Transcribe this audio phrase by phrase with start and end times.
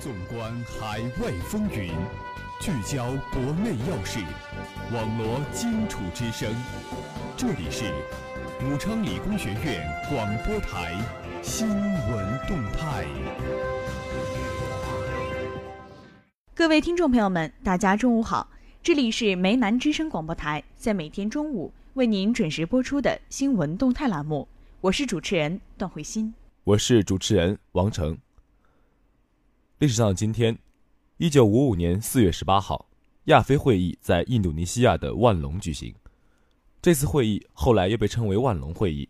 [0.00, 1.92] 纵观海外风云，
[2.58, 4.18] 聚焦国内要事，
[4.94, 6.50] 网罗荆楚之声。
[7.36, 7.84] 这里是
[8.64, 10.96] 武昌理工学院广播台
[11.42, 13.04] 新闻动态。
[16.54, 18.48] 各位听众朋友们，大家中午好，
[18.82, 24.48] 这里是梅南之声广播台，在每天中午为您准时播出的新闻动态栏目，
[24.80, 26.32] 我是主持人段慧欣，
[26.64, 28.16] 我是主持人王成。
[29.80, 30.58] 历史上的，今天，
[31.16, 32.90] 一九五五年四月十八号，
[33.24, 35.94] 亚非会议在印度尼西亚的万隆举行。
[36.82, 39.08] 这次会议后来又被称为万隆会议。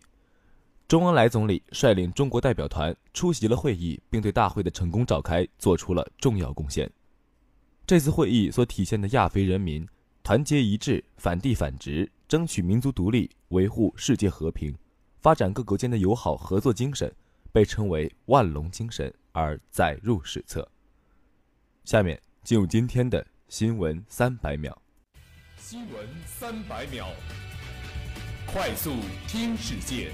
[0.86, 6.88] 周恩来总理率领中国代表团出席了会议，并对大会的成功召开做出了重要贡献。
[7.84, 9.84] 这次会议所体现的亚非人民
[10.22, 14.72] 团结一致、反帝反殖、争取民族独立、维护世界和平、
[15.18, 17.12] 发展各国间的友好合作精神，
[17.50, 19.12] 被称为万隆精神。
[19.32, 20.68] 而载入史册。
[21.84, 24.80] 下面进入今天的新闻三百秒。
[25.56, 27.06] 新闻三百秒，
[28.46, 28.94] 快速
[29.28, 30.10] 听世界。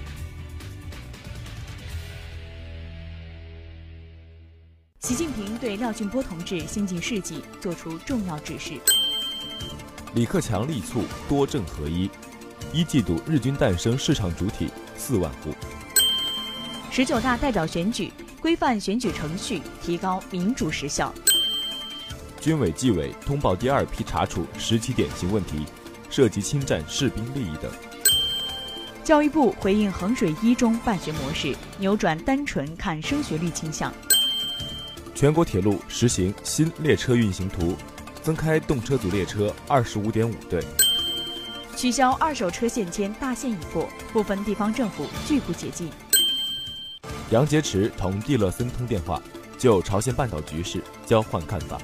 [5.00, 8.74] 习近平对廖俊波同志先进事迹作出重要指示。
[10.14, 12.10] 李克强力促多政合一，
[12.72, 15.54] 一季度日均诞生市场主体四万户。
[16.90, 18.12] 十九大代表选举。
[18.46, 21.12] 规范选举程序，提高民主实效。
[22.40, 25.64] 军委纪委通报第二批查处十起典型问题，
[26.08, 27.68] 涉及侵占士兵利益等。
[29.02, 33.92] 教育部回应衡水一中办学模式，扭转单纯看升学率倾向。
[35.12, 37.74] 全国铁路实行新列车运行图，
[38.22, 40.62] 增开动车组列车二十五点五对。
[41.76, 45.90] 取消二手车限迁大限已过，部分地方政府拒不解禁。
[47.30, 49.20] 杨洁篪同蒂勒森通电话，
[49.58, 51.76] 就朝鲜半岛局势交换看法。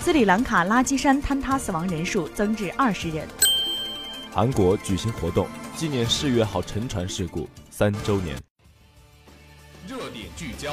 [0.00, 3.28] 斯里兰卡垃圾山坍塌死亡人数增至二十人。
[4.32, 8.34] 韩国举行活动纪念世越号沉船事故三周年。
[9.86, 10.72] 热点聚焦，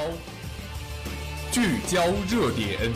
[1.51, 2.93] 聚焦热点。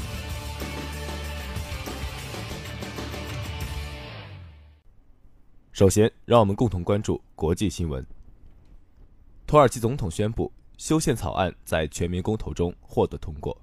[5.73, 8.05] 首先，让我们共同关注国际新闻。
[9.47, 13.57] 土耳其总统宣布修宪草案在全民公投中获得通过。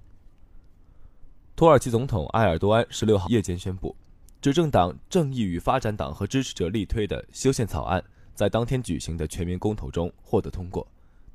[1.55, 3.95] 土耳其总统埃尔多安十六号夜间宣布，
[4.41, 8.03] 执政党正义与发展党和支持者力推的修宪草案
[8.35, 10.87] 在当天举行的全民公投中获得通过，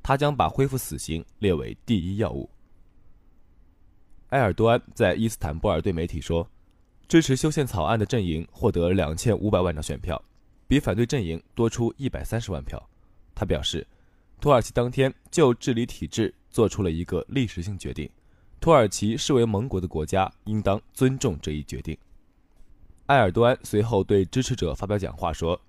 [0.02, 2.50] 他将把恢复死刑列为第一要务。
[4.30, 6.44] 埃尔多安在伊斯坦布尔对媒体说，
[7.06, 10.20] 支持修宪草案的阵营获得两千五百万张选票，
[10.66, 12.84] 比反对阵营多出一百三十万票。
[13.32, 13.86] 他表示。
[14.40, 18.08] 土耳其当天就治理体制做出了一个历史性决定，
[18.58, 21.96] 土耳其视为盟国的国家应当尊重这一决定。
[23.06, 25.60] 埃尔多安随后对支持者发表讲话说：“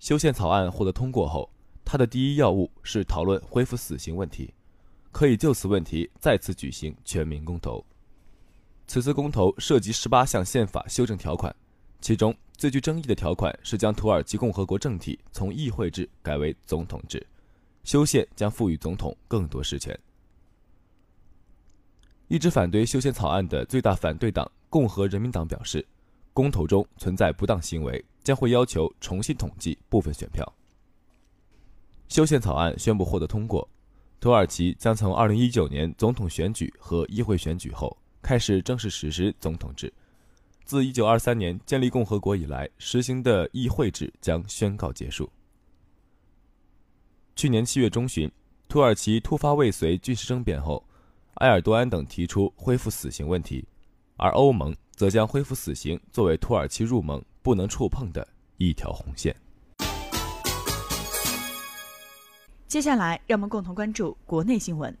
[0.00, 1.48] 修宪草案获得通过后，
[1.84, 4.52] 他的第一要务是讨论恢复死刑问题，
[5.12, 7.84] 可以就此问题再次举行全民公投。
[8.88, 11.54] 此次公投涉及十八项宪法修正条款，
[12.00, 17.24] 其中最具争议的条款是将土耳其共和国政体从议会制改为总统制。”
[17.86, 19.96] 修宪将赋予总统更多实权。
[22.26, 25.86] 一直反对修宪草案的最大反对党共和人民党表示，
[26.32, 30.44] 公投中存在不当行为，将会要求重新统计部分选票。
[32.08, 33.66] 修宪草案宣布获得通过，
[34.18, 39.92] 土耳其将从2019年总统选举和议会选举后开始正式实施总统制。
[40.64, 45.30] 自1923年建立共和国以来实行的议会制将宣告结束。
[47.36, 48.32] 去年七月中旬，
[48.66, 50.82] 土耳其突发未遂军事政变后，
[51.34, 53.62] 埃尔多安等提出恢复死刑问题，
[54.16, 58.26] 而欧盟则将恢复死刑作为土耳其入盟不能触碰的
[58.56, 59.36] 一条红线。
[62.66, 64.96] 接下来，让我们共同关注国内新闻。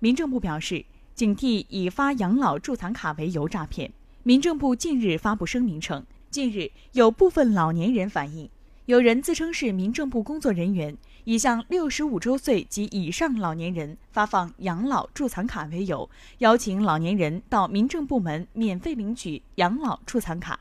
[0.00, 3.92] 民政部表示，警惕以发养老助残卡为由诈骗。
[4.24, 8.50] 民政部近日发布声明称，近日有部分老年人反映，
[8.88, 10.96] 有人自称是民政部工作人员。
[11.24, 16.08] 以向六十五周岁及以上老年人发放养老助残卡为由，
[16.38, 20.58] 邀请老年人到民政部门免费领取养老助残卡。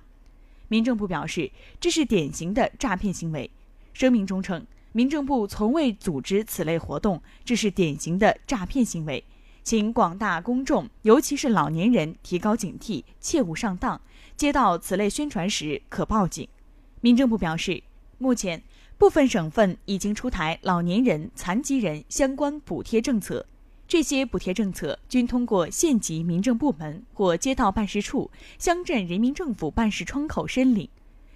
[0.68, 3.50] 民政部表示，这是典型的诈骗行为。
[3.94, 9.24] 声明中称，民政部从未组织此类活动，这是典型的诈骗行为，
[9.64, 14.02] 请广大公众，尤其是老年人提高警惕，切勿上当。
[14.36, 16.46] 接到此类宣传时，可报警。
[17.00, 17.84] 民政部表示，
[18.18, 18.62] 目前。
[19.00, 23.46] 部分省份已经出台老年人、残疾人相关补贴政策，
[23.88, 30.90] 这些补贴政策均通过县级民政部门或街道办事处、乡镇人民政府办事窗口申领，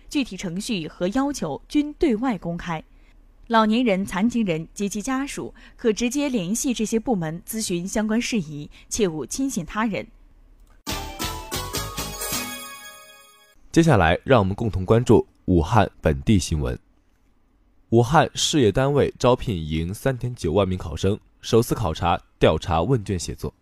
[0.09, 2.83] 具体程序和要求均对外公开。
[3.45, 10.07] 老年人、残疾人及其家属可直接联系这些部门咨询相关事宜，切勿轻信他人。
[13.71, 16.77] 接下来，让我们共同关注武汉本地新闻。
[17.91, 23.53] 武汉事业单位招聘迎三点九万名考生，首次考察调查问卷写作。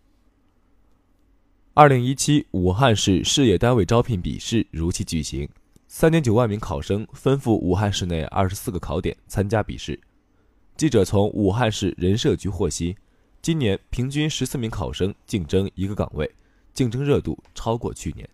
[1.74, 5.48] 二零一七武汉市事业单位招聘笔试如期举行，
[5.86, 10.00] 三点九万名考生分赴武汉市内二十四个考点参加笔试。
[10.76, 12.96] 记者从武汉市人社局获悉，
[13.40, 16.28] 今年平均十四名考生竞争一个岗位，
[16.74, 18.28] 竞争热度超过去年。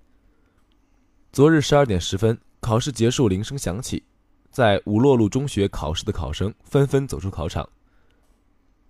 [1.37, 4.03] 昨日十二点十分，考试结束，铃声响起，
[4.51, 7.69] 在五洛路中学考试的考生纷纷走出考场。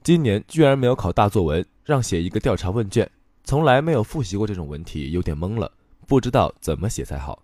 [0.04, 3.10] 今年居然没有考大作文，让写一个调查问卷，
[3.42, 5.68] 从来没有复习过这种文题，有点懵了，
[6.06, 7.42] 不知道怎么写才好。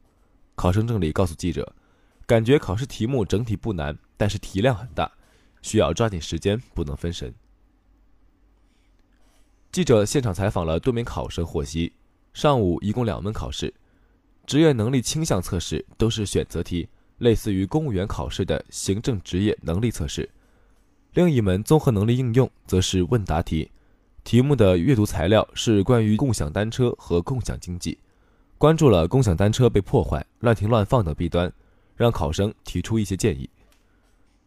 [0.54, 1.74] 考生郑理告诉记者，
[2.24, 5.10] 感觉考试题目整体不难，但是题量很大，
[5.62, 7.34] 需要抓紧时间，不能分神。
[9.72, 11.92] 记者现场采访了多名考生，获悉，
[12.32, 13.74] 上午一共两门考试。
[14.46, 20.28] 职业能力倾向测试都是选择题，类似于公务员考试的行政职业能力测试。
[21.14, 23.70] 另一门综合能力应用则是问答题，
[24.24, 27.96] 题目的阅读材料是关于共享单车和共享经济，
[28.58, 31.50] 关注了共享单车被破坏、乱停乱放等弊端，
[31.94, 33.48] 让考生提出一些建议。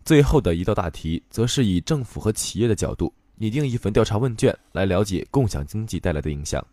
[0.04, 6.64] 最后的一道大题则是以政府和企业的角度拟定一份调查问卷，来了解共享经济带来的影响。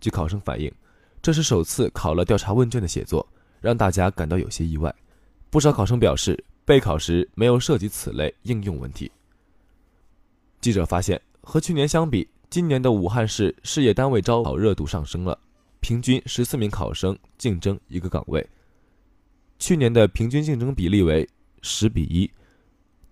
[0.00, 0.72] 据考生反映。
[1.20, 3.26] 这是首次考了调查问卷的写作，
[3.60, 4.94] 让大家感到有些意外。
[5.50, 9.10] 不少考生表示，备考时没有涉及此类应用问题。
[10.60, 15.38] 记者发现，和去年相比，今年的武汉市事业单位招考热度上升了，
[15.80, 18.46] 平均十四名考生竞争一个岗位。
[19.58, 21.28] 去年的平均竞争比例为
[21.62, 22.30] 十比一，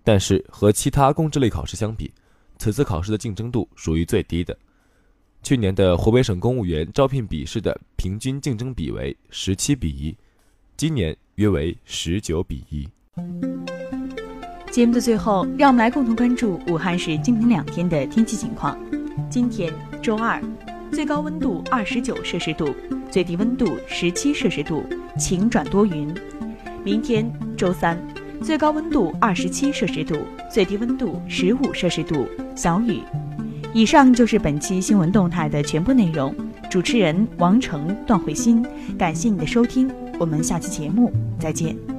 [0.03, 2.13] 但是和其他公职类考试相比，
[2.57, 4.57] 此次考试的竞争度属于最低的。
[5.43, 10.15] 去年的湖北省公务员招聘笔试的平均竞争比为十七比一，
[10.75, 12.87] 今年约为十九比一。
[14.69, 18.77] 节目的最后，让我们来共同关注武汉市今明两天的天气情况。
[19.29, 19.73] 今天
[20.03, 20.41] 周二，
[20.91, 22.75] 最高温度二十九摄氏度，
[23.09, 24.83] 最低温度十七摄氏度，
[25.17, 26.13] 晴转多云。
[26.83, 27.97] 明天周三，
[28.41, 30.17] 最高温度二十七摄氏度，
[30.51, 33.01] 最低温度十五摄氏度，小雨。
[33.77, 36.33] 以上就是本期新闻动态的全部内容。
[36.67, 38.65] 主持人王成、段慧欣，
[38.97, 39.87] 感谢你的收听，
[40.19, 41.96] 我们下期节目再见。